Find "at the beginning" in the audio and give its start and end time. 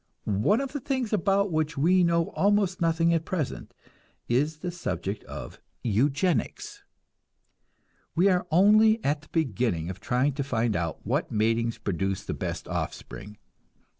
9.03-9.91